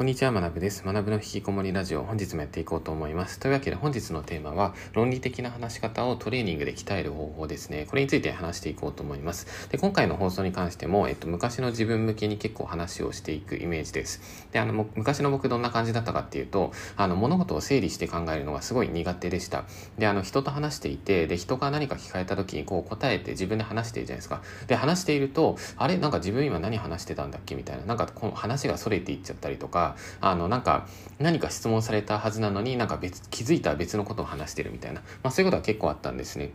[0.00, 0.82] こんにちは、学部です。
[0.82, 3.38] 学部の引きこもりラジオ、本日もやっていこうと思います。
[3.38, 7.84] というわけで本日のテーマは、論理的な話し方をトレーニングで鍛える方法ですね。
[7.86, 9.68] これについて話していこうと思います。
[9.68, 14.22] で、今回の放送に関しても、えっと、昔の自分向けに結構話をしていくイメージです。
[14.52, 19.66] で、あの、昔の僕どんな感じだったかっていうと、あの、物事を整理して考えるのがすごい苦手でした。
[19.98, 24.40] で、あの、人と話していて、で、人が何か聞かれた時にこう答えて自分で話しているじゃないですか。
[24.66, 25.98] で、話していると、あれ？
[25.98, 27.54] なんか自分今何話してたんだっけ？
[27.54, 27.84] みたいな。
[27.84, 29.89] なんかこの話が逸れていっちゃったりとか、
[30.20, 30.86] あの、なんか
[31.18, 36.50] 何か質問されたはずなのになんか別気づいたら別のことを話してるみたいな、まあ、そういうことは結構あったんですね。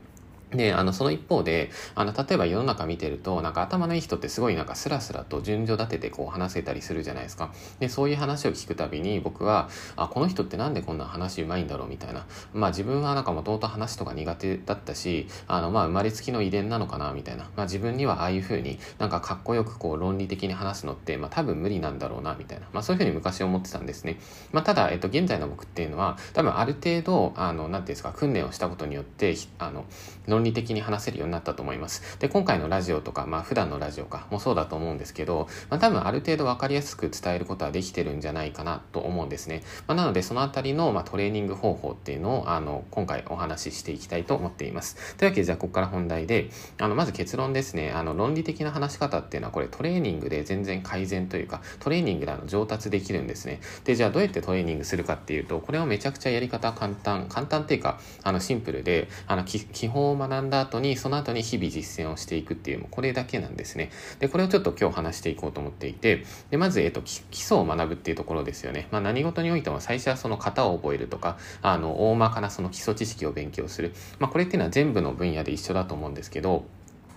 [0.57, 7.51] で、あの、その一方で、あの、例えば世の中見てると、なんか頭のいい人ってすごいなんかスラスラと順序立ててこう話せたりするじゃないですか。
[7.79, 12.25] で、そういう話を聞くたびに僕は、あ、この人ってなんでこんな話うまいんだろうみたいな。
[12.53, 17.49] まあ自分はなんかもともと話とか苦手だったし、あの、まあ生まれつきの遺伝なのかなみたいな。
[17.55, 22.67] まあ自分にはああいう風になんかかっこよくこう論理的に話すのって、まあ多分無理なんだろうなみたいな。
[22.73, 24.19] まあそういう風に昔思ってたんですね。
[24.51, 29.85] まあただ、えっと、現在の僕っていうのは、多分ある程度、あの、なんていうんですか、訓練をしたことによって、あの、
[30.27, 32.17] 論理理的に話せるようになったと思います。
[32.19, 39.63] で、今回のラジオとか、まあ普段のラジオかもそうだと思うんですけど、まあ多分ある程度分かりやすく伝えることはできてるんじゃないかなと思うんですね。
[39.87, 45.15] まあ、なのでそのあたりの、まあ、トレーニング方法っていうのを、あの、今回お話ししていきたいと思っています。
[45.17, 46.49] というわけでじゃあここから本題で、
[46.79, 47.91] あの、まず結論ですね。
[47.91, 53.59] あの、論理的な話し方っていうのはこれトレーニングで全然改善というか、トレーニングであの上達できるんですね。
[53.83, 63.91] で、じゃあどうやってトレーニングするかっていうと、これはめちゃくちゃやり方簡単、簡単っていうか、あの、シンプルで、あの、基本を学んだ後に、その後に日々実践をしていくっていう、もうこれだけなんですね。
[64.19, 68.87] で、これをちょっと今日話していこうと思っていて、で、まず、えっと、基礎を学ぶっていうところですよね。
[68.91, 73.93] まあ、何事においても最初はその型を覚えるとか、あの、大まかなその基礎知識を勉強する。
[74.19, 76.65] まあ、これっていうのは全部の分野で一緒だと思うんですけど、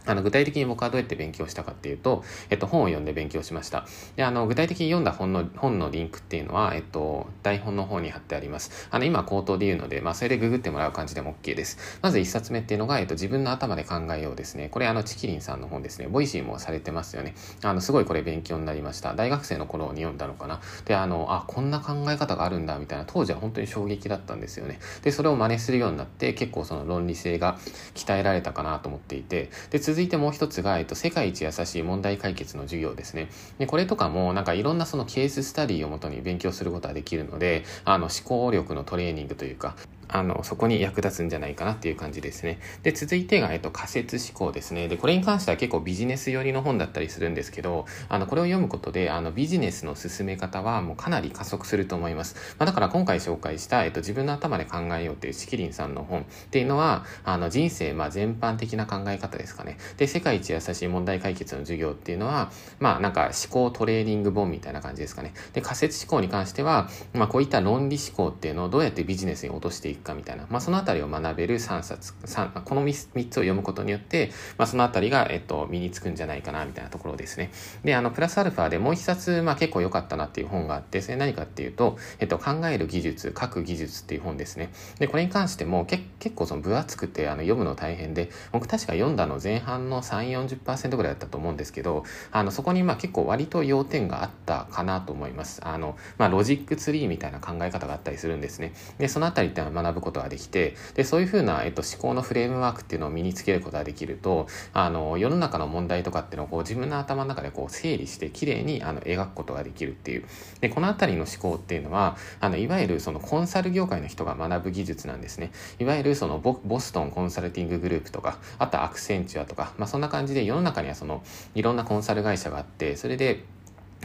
[0.09, 3.87] あの、具体的に僕はどうやって勉強したかっていうと、えっと、本を読んで勉強しました。
[4.17, 8.89] で、あの、具体的に読んだ本の、本のリンクっていうのは、えっと、台本の方に貼ってあります。
[8.91, 11.99] あの、今、口頭で言うので、まあ、それでググってもらう感じでも OK です。
[12.01, 14.69] まず一冊目っていうのが、えっと、自分の頭で考えようですね。
[14.71, 16.09] これ、あの、ちきりんさんの本ですね。
[16.09, 17.35] ボイシーもされてますよね。
[17.63, 19.15] あの、すごいこれ勉強になりました。
[19.15, 20.61] 大学生の頃に読んだのかな。
[20.87, 24.79] で、あの、あ、こんな考え方があるんだ、みたいな、当時は本当に衝撃だったんですよね。
[25.03, 27.59] で、それを真似するようになって、結構その論理性が
[27.95, 33.31] 鍛えられたかなと思っていて、で、続続いてもう一つが、えっと、世界一優しい問題解決の授業ですね。
[33.59, 39.75] で、これとかも、なんかいろんなそのケーススタディをもとに勉強することができるので、あの、思考力のトレーニングというか、
[40.09, 42.61] あの、そこに役立つんじゃないかなっていう感じですね。
[42.83, 44.89] で、続いてが、えっと、仮説思考ですね。
[44.89, 52.37] で、これに関しては結構ビジネス寄りの本だったりするんですけど、あの、これを読むことで、あの、ビジネスの進め方はもうかなり加速すると思います。
[52.59, 59.77] まあ、だから今回紹介した、えっと、自分の頭で考えようっていうシキリンさんの本っていうのは、あの、人生、まあ、全般的な考え方ですかね。
[59.99, 65.35] で、世界一優しい問題解決の授業っていうのは、まあ、なんか思考トレーニング本みたいな感じですかね。
[65.53, 77.51] で、仮説思考に関しては、まあ、こういった論理思考っていうのをどうやってビジネスに落としていくかみたいな、まあ、そのあたりを学べる3冊、3この 3, 3つを読むことによって、まあ、そのあたりが、えっと、身につくんじゃないかな、みたいなところですね。
[77.85, 84.71] で、あの、プラスアルファでもう一冊、まあ、結構良かったなっていう本があって、それ何かっていうと、えっと、考える技術、書く技術っていう本ですね。
[84.99, 95.61] で、これに関しても、け結構その分厚くて、あの、読むの大変で、僕確か読んだの前半の3、4 0ぐらいだったと思うんですけど、あの、そこにまあ結構割と要点があったかなと思います。
[95.65, 98.73] あの、まあ、ロジックツリーみたいな考え方があったりするんですね。
[98.99, 110.25] で、そのあたりっていうのは学ぶことができて、で、そういうふうな、えっと、思考のフレームワークっていうのを身につけることができると、あの、世の中の問題とかっていうのをこう自分の頭の中でこう整理して綺麗にあの描くことができるっていう。
[110.61, 115.51] で、このあたりの思考っていうのは、あの、いわゆるそのコンサル業界の人が学ぶ技術なんですね。
[115.79, 121.23] いわゆるそのボボストンコンサルティンググループとか、あとアクセンチュアとか、まあそんな感じで世の中にはその
[121.55, 123.45] いろんなコンサル会社があって、それで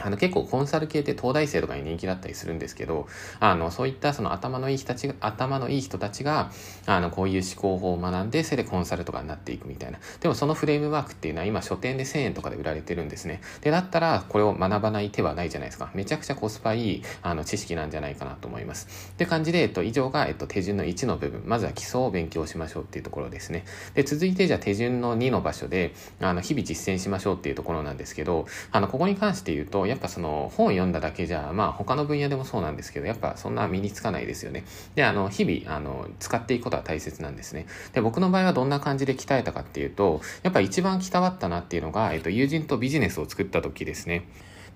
[0.00, 3.06] あの結構コンサル系って東大生とかに人気だったりするんですけど、
[3.40, 6.50] あの、そういったその頭のいい人たちが、頭のいい人たちが、
[6.86, 9.98] あの、こういう思考法を学んで、それでコンサルとかになっていくみたいな。
[10.20, 13.40] でもそのフレームワークっていうのは今書店で1000円とかで売られてるんですね。
[13.60, 15.90] で、だったらこれを学ばない手はないじゃないですか。
[15.94, 19.10] めちゃくちゃコスパいい、あの、知識なんじゃないかなと思います。
[19.12, 21.42] って感じで、えっと、以上が、えっと、手順の1の部分。
[21.46, 23.64] まずは基礎を勉強しましょうっていうところですね。
[23.94, 34.64] で、続いてじゃあ手順の2の場所で、あの、日々実践しましょうっていうところなんですけど、あの、ここに関して言うと、やっぱその、本読んだだけじゃ、まあ他の分野でもそうなんですけど、やっぱそんな身につかないですよね。
[34.94, 37.66] で、あの、日々、あの、使っていくことは大切なんですね。
[37.92, 44.26] で、僕の場合はどんな感じで鍛えたかっていうと、やっぱ一番鍛わったなっていうのが、えっと、友人とビジネスを作った時ですね。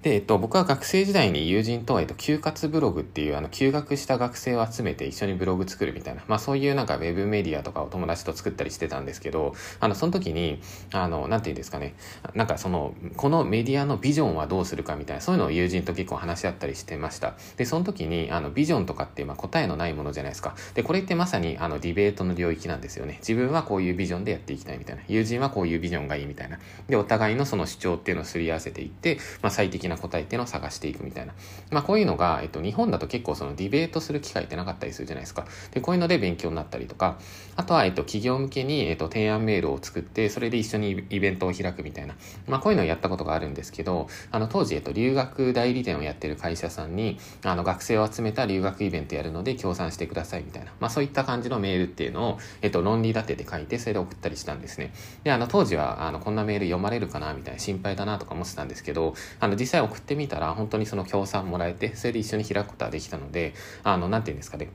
[0.03, 10.61] で、えっと、僕は学生時代に友人と、えっと、休活ブログっていう、あの、休学した学生を集めて一緒にブログ作るみたいな、まあそういうなんかウェブメディアとかを友達と作ったりしてたんですけど、あの、その時に、
[10.93, 11.95] あの、なんていうんですかね、
[12.35, 17.35] なんかその、このメディアのビジョンはどうするかみたいな、そういうのを友人と結構話し合ったりしてました。
[17.57, 20.55] で、その時に、あの、ビジョンとかって、まあ答えのないものじゃないですか。
[20.75, 23.17] で、これってまさに、あの、ディベートの領域なんですよね。
[23.19, 25.03] 自分はこういうビジョンでやっていきたいみたいな。
[25.09, 26.61] 友人はこういうビジョンがいいみたいな。
[26.89, 31.35] で、お互いのその主張っていうのをすり合わせていって、まあ最適な答えっていうのを探していくみたいな。
[31.71, 35.47] まあこういうのが、えっと、日本だと結構そのディベートする機会ってなかったりするじゃないですか。
[35.73, 37.19] で、こういうので勉強になったりとか、
[37.57, 42.15] あとは、えっと、企業向けに、えっと、提案メールを作って、それで一緒にイベントを開くみたいな。
[42.47, 50.73] まあこういうのをやったことがあるんですけど、あの、当時、えっと、留学代理店をやってる会社さんに、あの、学生を集めた留学イベントやるので協賛してくださいみたいな。
[50.81, 54.93] まあそういった感じのメールっていうのを、えっと、論理立てて書いて、それで送ったりしたんですね。
[55.25, 64.71] で、あの、当時は、あの、こんなメール読まれるかなみたいな心配だなとか思ってたんですけど、あの、実際送ってみたら、本当にその協賛もらえて、それで一緒に開くことができたので、あの、なんて言うんですかね。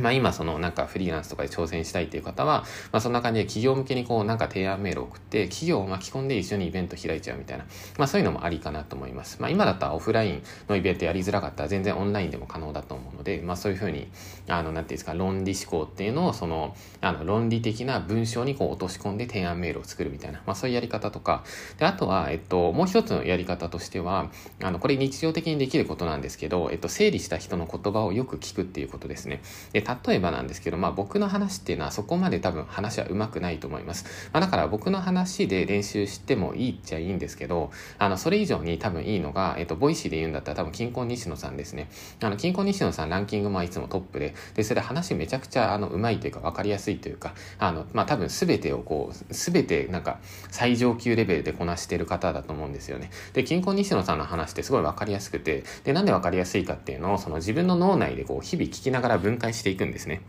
[0.00, 7.64] まあ今そのなんかフリーランスとかで挑戦したいっていう方は、まあそんな感じで企業向けにこうなんか提案メールを送って企業を巻き込んで一緒にイベント開いちゃうみたいな、
[7.98, 9.40] まあそういうのもありかなと思います。
[9.40, 14.08] まあ今だったらオフラインのイベントやりづらかったら全然オンラインでも可能だと思うので、まあそういうふうに、
[14.48, 21.44] あのなんていうんですか、論理思考っていうのをその、あの論理的な文章にこう落とし込んで提案メールを作るみたいな、まあそういうやり方とか、
[21.78, 24.30] で、あとは、えっと、もう一つのやり方としては、
[24.62, 29.42] あのこれ日常的にできることなんですけど、えっと、整理した人の言葉をよく聞くっていうことですね。
[29.72, 34.30] で、例えばなんですけど、まあ僕の話っていうのはそこまで多分話は上手くないと思います。
[34.32, 41.90] まあだから僕の話で練習してもいいっちゃいいんですけど、あの、それ以上に多分いいのが、えっと、ボイシーで言うんだったら多分キンコン西野さんですね。
[42.22, 50.18] あの、キンコン西野さんランキングもいつもトップで、で、それ話めちゃくちゃあの、上手いというか分かりやすいというか、あの、まあ多分全てをこう、全てなんか
[50.50, 53.10] 最上級レベルでこなしてる方だと思うんですよね。
[53.32, 60.20] で、金婚西野さんの話ってすごい分かりやすくて、で、なんで分かりやすいかっていうのを、その自分の脳内でこう、日々聞きながら分解していくんですね。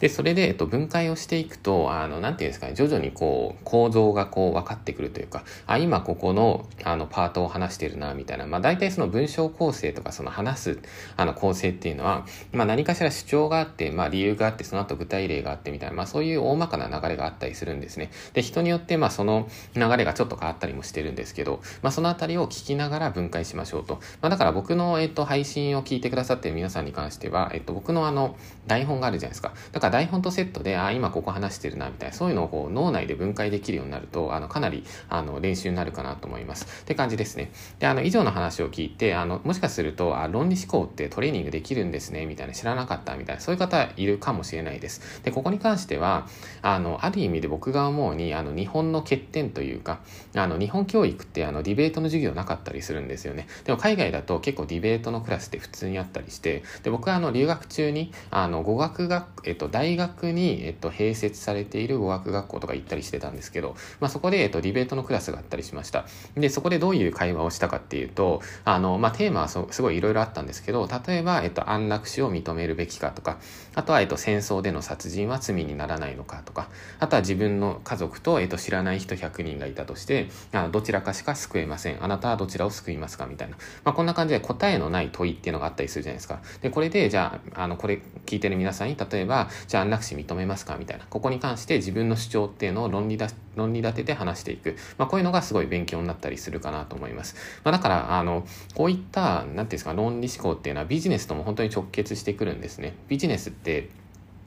[0.00, 8.46] で、それで、えっと、分解をしていくと、あの、なんていうんですかね、徐々にこう、構造がこう、分かってくるというか、あ、今ここの、あの、パートを話してるな、みたいな。
[8.46, 10.78] まあ、大体その文章構成とか、その話す、
[11.16, 18.10] あの、構成っていうのは、まあ、何かしら主張があって、まあ、理由があって、その後具体例があってみたいな、まあ、そういう大まかな流れがあったりするんですね。
[18.32, 24.00] で、人によって、まあ、その流れがちょっと変わったりもしてるんですけど、まあ、そのあたりを聞きながら分解しましょうと。
[24.22, 28.36] まあ、だから僕の、えっと、配信を聞いてくださってる皆さんに関しては、えっと、僕のあの、
[28.66, 29.52] 台本があるじゃないですか。
[29.72, 36.82] だから台本とセットで、で、あ、今ここ話してるな、みたいな、そういうのをこう脳内で分解できるようになると、あの、かなり、あの、練習になるかなと思います。
[36.82, 37.50] って感じですね。
[37.80, 45.22] で、あの、以上の話を聞いて、あの、もしかすると、あ、論理思考ってトレーニングできるんですね、みたいな、知らなかった、みたいな、そういう方いるかもしれないです。
[45.24, 46.28] で、ここに関しては、
[46.62, 49.98] あの、ある意味で僕が思うに、あの、日本の欠点というか、
[50.36, 53.48] あの、日本教育って、あの、ディベートの授業なかったりするんですよね。
[53.64, 66.04] でも、海外だと結構ディベートのクラスって普通にあったりして、で、僕はあの、留学中に、あの、語学学、えっと、大学に、えっと、併設されている語学学校とか行ったりしてたんですけど、まあ、そこで、えっと、ディベートのクラスがあったりしました。
[66.34, 73.38] で、そこでどういう会話をしたかっていうと、あの、まあ、テーマはすごいいろいろあったんですけど、例えば、えっと、安楽死を認めるべきかとか、
[73.74, 76.68] あとは、えっと、戦争での殺人は罪にならないのかとか、
[76.98, 82.04] あとは自分の家族と、えっと、知らない人100人がいたとして、あのどちらかしか救えません。
[82.04, 83.56] あなたはどちらを救いますかみたいな。
[83.84, 86.40] まあ、こんな感じで答えのない問いっていうのがあったりするじゃないですか。
[86.60, 90.76] で、これで、じゃあ、あの、これ聞いてる皆さんに、例えば、じゃあ安楽死認めますか？
[90.78, 91.04] みたいな。
[91.08, 94.76] ここに関して自分の主張っていうのを論理だ論理立てて話していく。
[94.98, 97.36] まあ、こういうのがすごい勉強になったりするかなと思います。
[97.62, 102.96] まあ、だから、あの、こういった、何て言うんですか、論理思考っていうのはビジネスとも本当に直結してくるんですね。
[103.06, 103.90] ビジネスって、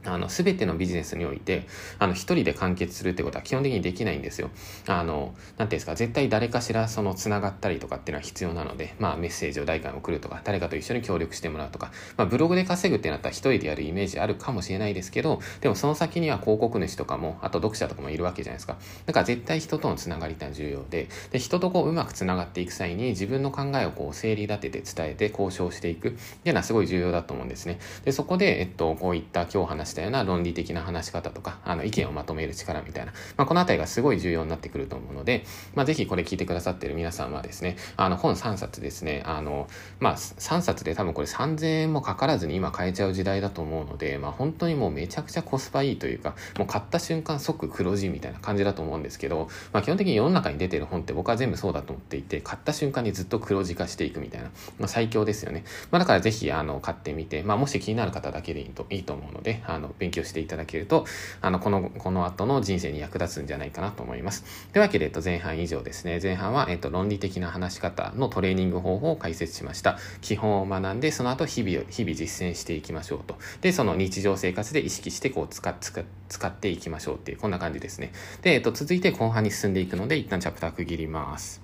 [0.06, 1.68] あの、すべてのビジネスにおいて、
[2.00, 4.50] あの、一人で完結するってことは基本的にできないんですよ。
[4.88, 18.78] あの、なんていうんですか、絶対誰かしらその繋がったりとかっていうのは必要なので、まあメッセージを誰かに送るとか、誰かと一緒に協力してもらうとか、まあブログで稼ぐってなったら一人でやるイメージあるかもしれないですけど、でもその先には広告主とかも、あと読者とかもいるわけじゃないですか。
[19.06, 27.80] だから絶対人との繋がりってのは重要で、で、人とこううまく繋がっていく際に自分の考えをこう整理立てて伝えて交渉していくっていうのはすごい重要だと思うんですね。
[28.04, 35.46] で、そこで、えっと、こういった今日話したような論理的な話し方とか、あの、意見をまとめる力みたいな、まあ、このあたりがすごい重要になってくると思うので、
[35.76, 39.68] まあ、ぜひこれ聞いてくださってる皆さんはですね、あの、本3冊ですね、あの、
[40.00, 55.64] まあ、3冊で多分これ3000円もかからずに今買えちゃう時代だと思うので、まあ、本当にもうめちゃくちゃコスパいいというか、もう買った瞬間即黒字みたいな感じだと思うんですけど、まあ、基本的に世の中に出てる本って僕は全部そうだと思っていて、買った瞬間にずっと黒字化していくみたいな、まあ、最強ですよね。
[55.92, 61.06] まあ、だからぜひ、あの、買ってみて、まあ、もし気になる方だけでいいといいと思うので、あの、の、勉強していただけると、
[61.42, 64.44] あの、この、この後の人生に役立つんじゃないかなと思います。
[64.72, 66.20] というわけで、えっと、前半以上ですね。
[66.22, 69.98] 前半は、えっと、論理的な話し方のトレーニング方法を解説しました。
[70.22, 73.38] 基本を学んで、その後、日々、日々実践していきましょうと。
[73.62, 78.12] で、その日常生活で意識して、こう、使、使、使っていきましょうっていう、こんな感じですね。
[78.42, 81.63] で、えっと、続いて後半に進んでいくので、一旦チャプター区切ります。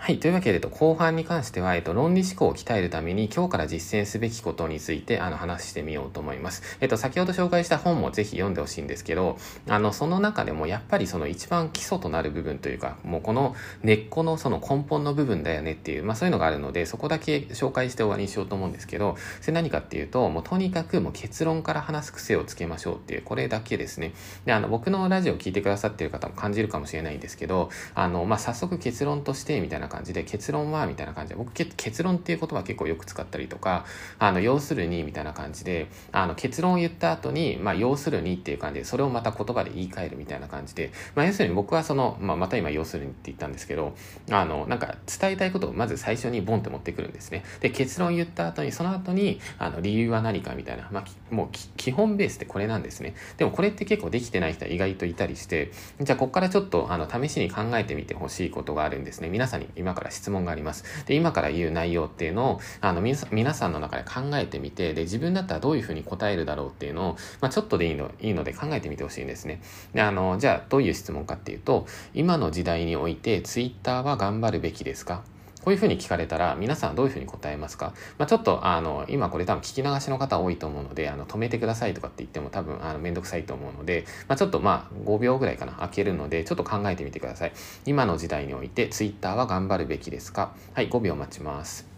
[0.00, 0.20] はい。
[0.20, 6.62] というわけで、後半に関しては、えっと、論理思考を鍛えるために、今日から実践すべきことについて、あの、話してみようと思います。
[6.80, 9.38] えっと、先ほど紹介した本もぜひ読んでほしいんですけど、
[9.68, 24.12] あの、その中でも、やっぱりその一番基礎となる部分というか、もうこの根っこのその根本の部分だよねっていう、まあそういうのがあるので、そこだけ紹介して終わりにしようと思うんですけど、それ何かっていうと、もうとにかくもう結論から話す癖をつけましょうっていう、これだけですね。
[24.44, 31.38] で、あの、僕のラジオを聞いてくださってる方も感じるかもしれないんですけど、あの、まあ早速結論として、みたいな感じで、結論はみたいな感じで。
[31.38, 33.84] 僕結論っていう言葉結構よく使ったりとか
[34.18, 43.94] あの要するにみたいな感じであの結論を言った後にまあ要するにっていう感じでそれをまた言葉で言い換えるみたいな感じで、まあ、要するに僕はその、まあ、また今要するにって言ったんですけど
[44.30, 47.44] あのなんか伝えたいことをまず最初にボンって持ってくるんですね。
[47.60, 53.14] で結論言った後にその後にあの理由は何かみたいな、まあ、もう基本ベースってこれなんですね。
[53.36, 59.28] でもこれって結構できてない人は意外といたりしてじゃあここからちょっとあの試しに考えてみてほしいことがあるんですね。
[59.28, 60.84] 皆さんに今から質問があります。
[61.06, 69.60] で今から言う内容っていうのをあの皆さんの中で考えてみてで自分だったらどういうふうに答えるだろうっていうのを、まあ、ちょっとでいいのいいので考えてみてほしいんですね。
[69.94, 75.22] であのじゃあどういう質問かっていうと今の時代においてツイッターは頑張るべきですか？
[75.64, 87.52] こういうふうに聞かれたら皆さんどういうふうに答えますか、まあ、ちょっとあの今これ多分聞き流しの方多いと思うのであの止めてくださいとかって言っても多分あのめんどくさいと思うので、まあ、ちょっとまあ5秒ぐらいかな開けるのでちょっと考えてみてください。
[87.86, 90.52] 今の時代において Twitter は頑張るべきですか？
[90.74, 91.97] はい5秒待ちます。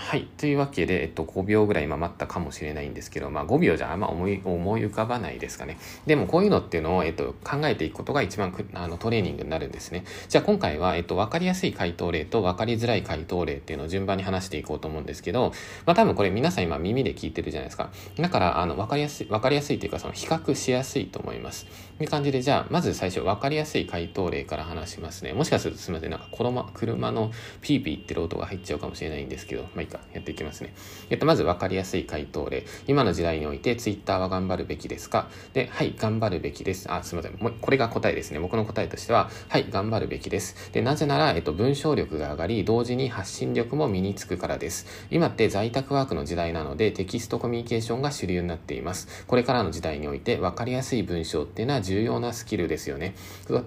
[0.00, 0.28] はい。
[0.36, 5.76] というわけで、えっと、5秒ぐらい今待ったかもしれないんですけど、まあ5秒じゃあんま思い、思い浮かばないですかね。
[6.06, 10.04] でもこういうのっていうのを、えっと、考えていくことが一番あのトレーニングになるんですね。
[10.28, 15.52] じゃあ今回は、えっと、わかりやすい回答例とわかりづらい回答例っていうのを順番に話していこうと思うんですけど、
[15.84, 17.90] まあ多分これ皆さん今耳で聞いてるじゃないですか。
[18.16, 21.66] だから、あの、わかりやすい、わかりやすいっていうか、その比較しやすいと思います。
[21.98, 25.32] という感じで、じゃあ、まず最初、わかりやすい回答例から話しますね。
[25.32, 30.74] もしかするとすみません、なんか車、車のピーピー言ってる音が入っちゃうかもしれないんですけど、まあか、やっていきますね。
[31.10, 32.64] えっと、まず分かりやすい回答例。
[32.86, 35.28] 今の時代において Twitter は頑張るべきですか？
[35.52, 36.92] で、はい、頑張るべきです。
[36.92, 37.38] あ、すみません。
[37.42, 38.38] もうこれが答えですね。
[38.38, 40.70] 僕の答えとしては、はい、頑張るべきです。
[40.72, 44.86] で、なぜなら、えっと、文章力が上がり、同時に発信力も身につくからです。
[45.10, 49.24] 今って在宅ワークの時代なので、テキストコミュニケーションが主流になっています。
[49.26, 53.14] これからの時代において、分かりやすい文章っていうのは重要なスキルですよね。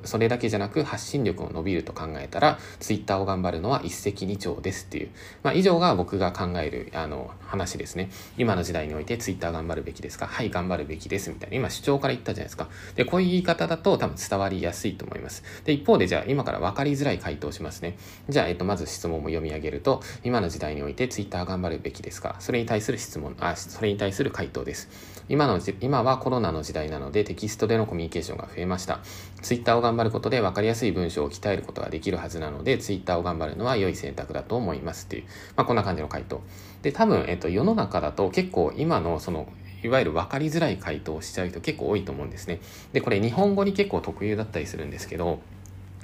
[0.04, 5.10] それだけじゃなく、発信力を伸びると考えたら、Twitter を頑張るのは一石二鳥ですっていう。
[5.44, 8.10] まあ、以上が僕が考える、あの、話ですね。
[8.38, 10.28] 今の時代において Twitter 頑張るべきですか？
[10.28, 11.30] はい、頑張るべきです。
[11.30, 11.56] みたいな。
[11.58, 12.70] 今主張から言ったじゃないですか。
[12.96, 15.44] で、こういう言い方だと多分伝わりやすいと思います。
[15.66, 17.98] で、一方でじゃあ今から分かりづらい回答しますね。
[18.30, 22.36] じゃあ、えっと、まず質問も読み上げると、今の時代において Twitter 頑張るべきですか？
[22.40, 24.90] それに対する質問、あ、それに対する回答です。
[25.30, 29.00] 今の今はコロナの時代なのでテキストでのコミュニケーションが増えました。
[29.42, 35.24] ツイッターを頑張ることで分かりやすい文章を鍛えることができるはずなので、ツイッターを頑張るのは良い選択だと思いますっていう、
[35.56, 36.42] まあ、こんな感じの回答。
[36.82, 39.48] で、多分、えっと、世の中だと結構今のその、
[39.84, 42.60] いわゆる分かりづらい回答をしちゃう人結構多いと思うんですね。
[42.94, 45.40] で、これ日本語に結構特有だったりするんですけど、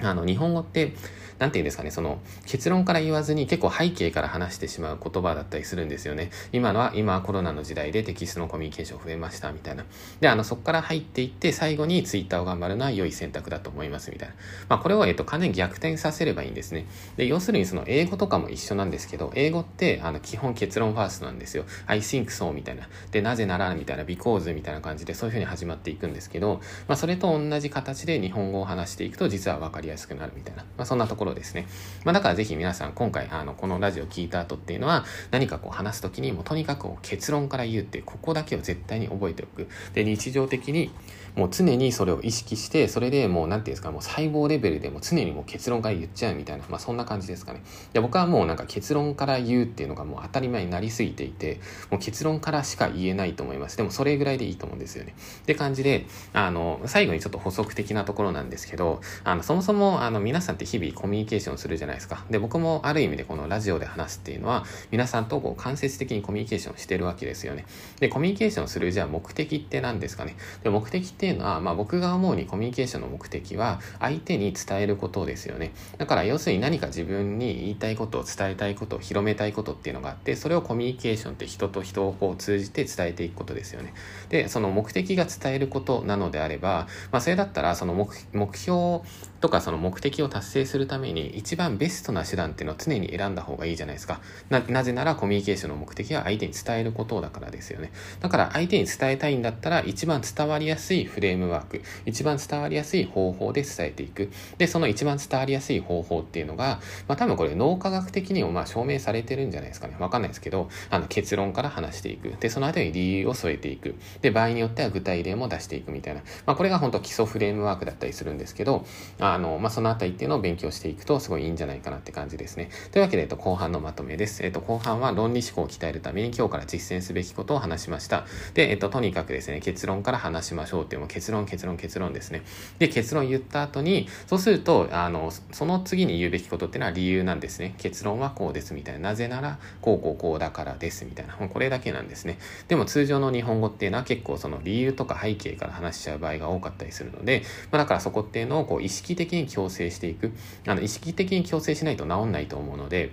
[0.00, 0.94] あの、日本語って、
[1.38, 6.30] なんて言うんですかね、その、結論から言わずに結構背景から話してしまう言葉だったりするんですよね。
[6.52, 9.84] 今のは、今はコロナの時代でテキストのコミュニケーション増えました、みたいな。
[10.20, 14.34] で、あの、そこから入っていって、最後にツイッターを頑張るのは良い選択だと思います、みたいな。
[14.68, 16.86] まあ、これを、えっと、完全に逆転させればいいんですね。
[17.16, 21.64] で、要するにその、英語とかも一緒なんですけど、英語って、あの、基本結論ファーストなんですよ。
[21.86, 22.88] I think so, みたいな。
[23.10, 30.64] で、なぜなら、みたいな、because みたいな感じで、そういう風に始まっていくんですけど、まあ、それと同じ形で日本語を話していくと、実は分かりやすくなるみたいな。
[30.76, 31.66] まあ、そんなところですね。
[32.04, 39.68] まあ、だからぜひ皆さん今回あのこのラジオ聞いた後っていうのは何かこう話す時にもとにかく結論から言うっていうここだけを絶対に覚えておく。
[39.94, 40.90] で日常的に
[41.38, 47.60] もう常にそれを意識して、それでもう何て言うんですか、もう細胞レベルでも常にもう結論から言っちゃうみたいな、まあそんな感じですかね。
[47.60, 53.76] いや僕はもうなんか結論から言うっていうのがもう当たり前になりすぎていて、もう結論からしか言えないと思います。
[53.76, 55.14] でもそれぐらいでいいと思うんですよね。
[55.42, 62.24] って感じで、あの、最後にちょっと補足的なところなんですけど、あの、そもそもあの皆さんって日々コミュニケーションするじゃないですか。
[62.30, 67.64] で、僕もある意味でこのラジオで話すっていうのは、皆さんとこう間接的にコミュニケーションしてるわけですよね。
[68.00, 70.34] で、コミュニケーションするじゃあ目的って何ですかね。
[70.64, 75.72] で、目的っていうのは、まあ僕が思うにコミュニケーションの目的は、相手に伝えることですよね。
[75.98, 83.94] だから要するに何か自分に言いたいことを伝えたいことを広めたいことっていうのがあって、それをコミュニケーションって人と人をこう通じて伝えていくことですよね。
[84.28, 89.00] で、その目的が伝えることなのであれば、まあそれだったらその目標
[89.40, 94.20] とかその目的を達成するために一番ベストな手段っていうのを常に選んだ方がいいじゃないですか。
[94.50, 97.92] な、なぜならコミュニケーションの目的は相手に伝えることだからですよね。
[98.20, 104.30] だから相手に伝えたいんだったら一番伝わりやすいフレームワーク、一番伝わりやすい方法で伝えていく。
[104.58, 109.96] で、その一番伝わりやすい方法っていうのが、まあ多分これ脳科学的にもまあ証明されてるんじゃないですかね。
[109.98, 112.34] わかんないですけど、あの結論から話していく。
[112.38, 113.96] で、その後に理由を添えていく。
[114.22, 116.22] で、場合によっては具体例も出していくみたいな。
[116.46, 118.84] まあこれが本当基礎フレームワークだったりするんですけど、
[119.18, 122.70] あの、まあそのあたりっていうのを勉強していくとすごいいいんじゃないかなって感じですね。
[122.92, 124.44] というわけで、えっと、後半のまとめです。
[124.44, 128.26] えっと、後半は論理思考を鍛えるために今日から実践すべきことを話しました。
[128.54, 132.42] で、えっと、とにかくですね、結論から話しましょうっても結論、結論、結論ですね。
[132.78, 137.74] で、結論言った後に、そうすると、あの、その次に言うべきことっていうのは理由なんですね。
[137.78, 139.10] 結論はこうですみたいな。
[139.10, 141.34] なぜなら、こうこうこうだからですみたいな。
[141.34, 142.38] これだけなんですね。
[142.68, 150.32] でも通常の日本語っていうのは結構その理由とか背景から話しちゃう場合が多かったりするので、まあ、だからそこっていうのをこう意識的に強制していく。
[150.66, 153.10] あの意識的に強制しないと治んないと思うので、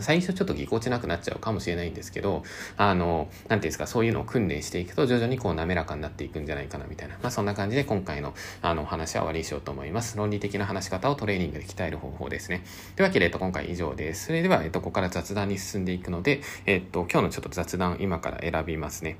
[0.00, 2.42] 最初ちょっとぎこちなくなっちゃうかもしれないんですけど、
[2.76, 7.16] あの、なんていうんですか、そういうのを訓練していくと徐々にこう滑らかになっていくんじゃないかなみたいな。
[7.22, 10.16] まあそんな感じで今回のあの話は終わりにしようと思います。
[10.16, 12.62] 論理的な話し方をトレーニングで鍛える方法ですね。
[12.96, 14.26] というわけで、えっと、今回以上です。
[14.26, 19.16] それでは、えっと、ここから雑談に進んでいくので、えっと、今日のちょっと雑談今から選びますね。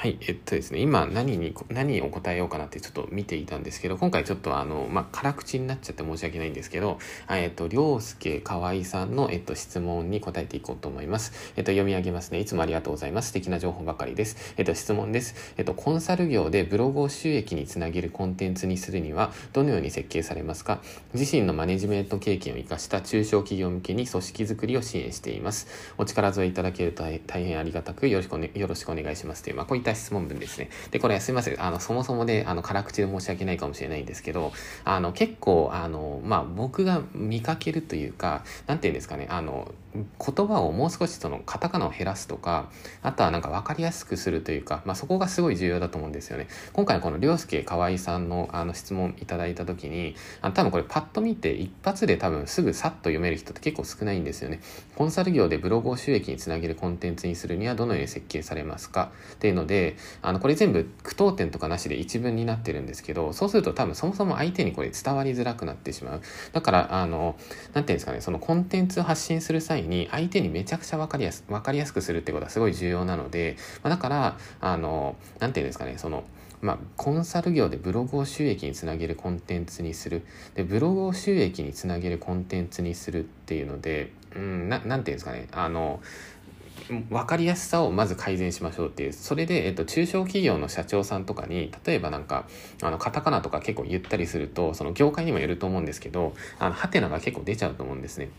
[0.00, 11.52] はい、えっとですね、今何に、何を答えようかなってちょっと見ていたんですけど、今回ちょっとあの、まあ、辛口になっちゃって申し訳ないんですけど、えっと、りょうすけかわいさんの、えっと、質問に答えていこうと思います。
[11.54, 12.40] えっと、読み上げますね。
[12.40, 13.28] いつもありがとうございます。
[13.28, 14.54] 素敵な情報ばかりです。
[14.56, 15.52] えっと、質問です。
[15.58, 20.80] えっと、コンサル業でブログを収益につなげるコンテンツにするには、どのように設計されますか？
[21.12, 25.92] 自身のマネジメント経験を生かした中小企業向けに組織づくりを支援しています。
[25.98, 30.70] お力添えいただけると大変ありがたくよろしくお,、ね、よろしくお願いしますという、まあ、こういった質問文ですね。
[30.90, 31.62] で、これすいません。
[31.62, 34.52] あの、そもそもで、あの、辛口で申し訳ないかもしれないんですけど、
[34.84, 42.70] あの、結構、あの、まあ、僕が見かけるというか、なんていうんですかね、あの、言葉をもう少しそのカタカナを減らすとか、
[43.02, 46.48] あとはなんか分かりやすくするというか、まあ、そこがすごい重要だと思うんですよね。
[46.72, 54.60] 今回この涼介河合さんのあの質問いただいた時に、あ多分これパッと見て一発で多分すぐさっと読める人って結構少ないんですよね。
[54.94, 59.10] コンサル業でブログを収益につなげるコンテンツにするにはどのように設計されますか？
[59.34, 66.20] っていうので、あのこれ全部句読点とかなしで一文になってるんですけど、そうすると多分そもそも相手にこれ伝わりづらくなってしまう。
[66.52, 67.36] だから、あの、
[67.74, 76.24] なんていうんですかね、そのコンテンツを発信する際に相手にめちゃくちゃ分かりやす分かりやすくするってことはすごい重要なので、まあ、だからあの何て言うんですかねその
[76.62, 86.00] まあ、コンサル業でブログを収益につなげるコンテンツにするでブログを収益につなげるコンテンツにするっていうのでうんななんて言うんですかねあの
[87.08, 89.12] 分かりやすさをまず改善しましょうっていう。
[89.12, 92.46] それで、えっと、中小企業の社長さんとかに、例えばなんか、
[92.82, 98.30] あの、カタカナとか結構言ったりすると、その業界にもよると思うんですけど、あの、ハテナが結構出ちゃうと思うんですね。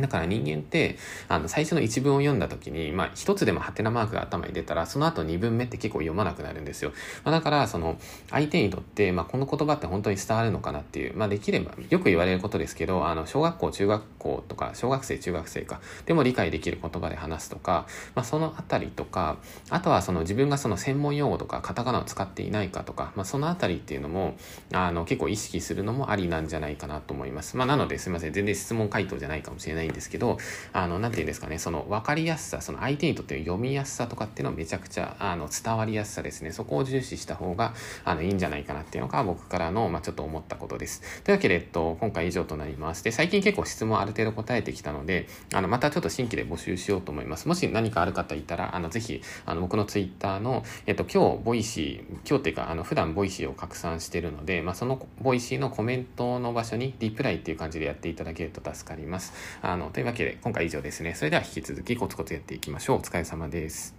[0.00, 0.96] だから人間って、
[1.28, 6.92] あの、最初の一文を読んだ時に、まあ、一つでもハテナマークが頭に出たら、その後二文目って結構読まなくなるんですよ。
[7.24, 7.98] まあ、だから、その、
[8.30, 19.38] 相手にとって、まあ、この言葉って本当に伝わるのかなっていう、まあ、できれば、よく言われることですけど、あの、小学校、中学校とか、小学生、中学生か、でも理解できる言葉で話すとか、まあ、そのあたりとか、
[19.70, 24.36] あとはその自分がその専門用語とか、カタカナを使っていないかとか、まあ、そのあたりっていうのも、
[24.72, 27.56] あの、結構意識するのもありなんじゃないかなと思います。
[27.56, 28.32] まあ、なので、すいません。
[28.32, 30.38] 全然質問回答じゃないかもしれないんですけど、
[30.72, 36.52] あの、なんて言うんですかね、その分かりやすさ、その相手にとっての読みやすさとかっていうのはめちゃくちゃ、あの、伝わりやすさですね。
[36.52, 37.74] そこを重視した方が、
[38.04, 41.02] あの、いいんじゃないかなっていうのが僕からの、まあ、ちょっと思ったことです。
[41.24, 43.04] というわけで、えっと、今回以上となります。
[43.04, 47.48] で、最近結構質問ある程度答えてきたので、あの、またちょっと新規で募集しようと思います。
[47.48, 59.32] もし何かある方いたら、あの、ぜひ、あの、僕のツイッターの、えっと、今日、ボイシー、今日っていうか、あの、普段ボイシーを拡散してるので、まあ、そのボイシーのコメントの場所にリプライっていう感じでやっていただけると助かります。
[59.62, 61.14] あの、というわけで、今回以上ですね。
[61.14, 62.98] それでは引き続きコツコツやっていきましょう。
[62.98, 63.97] お疲れ様です。